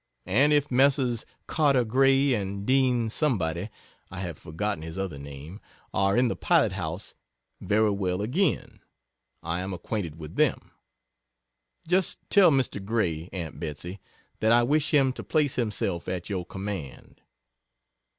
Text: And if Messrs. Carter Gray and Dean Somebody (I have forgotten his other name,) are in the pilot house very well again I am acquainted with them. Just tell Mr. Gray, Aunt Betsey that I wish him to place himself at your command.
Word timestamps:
And 0.25 0.51
if 0.51 0.71
Messrs. 0.71 1.27
Carter 1.45 1.83
Gray 1.83 2.33
and 2.33 2.65
Dean 2.65 3.07
Somebody 3.07 3.69
(I 4.09 4.21
have 4.21 4.35
forgotten 4.35 4.81
his 4.81 4.97
other 4.97 5.19
name,) 5.19 5.61
are 5.93 6.17
in 6.17 6.27
the 6.27 6.35
pilot 6.35 6.71
house 6.71 7.13
very 7.61 7.91
well 7.91 8.19
again 8.23 8.79
I 9.43 9.59
am 9.61 9.73
acquainted 9.75 10.15
with 10.15 10.37
them. 10.37 10.71
Just 11.87 12.17
tell 12.31 12.49
Mr. 12.49 12.83
Gray, 12.83 13.29
Aunt 13.31 13.59
Betsey 13.59 13.99
that 14.39 14.51
I 14.51 14.63
wish 14.63 14.91
him 14.91 15.13
to 15.13 15.23
place 15.23 15.53
himself 15.53 16.07
at 16.07 16.31
your 16.31 16.47
command. 16.47 17.21